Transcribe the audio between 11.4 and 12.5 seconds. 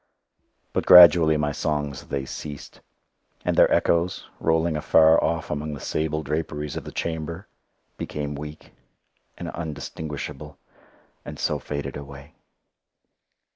faded away.